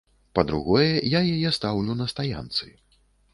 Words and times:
Па-другое, 0.37 0.87
я 1.17 1.21
яе 1.35 1.51
стаўлю 1.59 1.99
на 2.01 2.09
стаянцы. 2.15 2.73